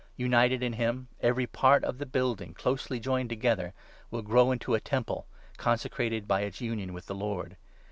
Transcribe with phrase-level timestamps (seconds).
[0.17, 3.71] United in him, every part of the building, closely 21 joined together,
[4.09, 5.27] will grow into a Temple,
[5.57, 7.55] consecrated by its union with the Lord.